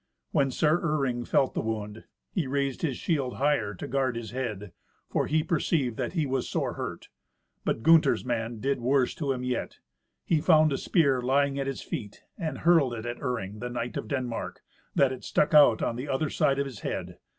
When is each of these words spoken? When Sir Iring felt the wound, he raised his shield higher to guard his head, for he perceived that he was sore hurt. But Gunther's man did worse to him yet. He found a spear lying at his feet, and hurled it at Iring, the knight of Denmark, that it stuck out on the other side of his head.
When 0.31 0.49
Sir 0.49 0.79
Iring 0.81 1.25
felt 1.25 1.53
the 1.53 1.61
wound, 1.61 2.05
he 2.31 2.47
raised 2.47 2.81
his 2.81 2.97
shield 2.97 3.35
higher 3.35 3.75
to 3.75 3.87
guard 3.87 4.15
his 4.15 4.31
head, 4.31 4.71
for 5.11 5.27
he 5.27 5.43
perceived 5.43 5.95
that 5.97 6.13
he 6.13 6.25
was 6.25 6.49
sore 6.49 6.73
hurt. 6.73 7.09
But 7.65 7.83
Gunther's 7.83 8.25
man 8.25 8.59
did 8.59 8.81
worse 8.81 9.13
to 9.13 9.31
him 9.31 9.43
yet. 9.43 9.77
He 10.25 10.41
found 10.41 10.73
a 10.73 10.77
spear 10.79 11.21
lying 11.21 11.59
at 11.59 11.67
his 11.67 11.83
feet, 11.83 12.23
and 12.35 12.57
hurled 12.57 12.95
it 12.95 13.05
at 13.05 13.17
Iring, 13.21 13.59
the 13.59 13.69
knight 13.69 13.95
of 13.95 14.07
Denmark, 14.07 14.61
that 14.95 15.11
it 15.11 15.23
stuck 15.23 15.53
out 15.53 15.83
on 15.83 15.97
the 15.97 16.07
other 16.07 16.31
side 16.31 16.57
of 16.57 16.65
his 16.65 16.79
head. 16.79 17.19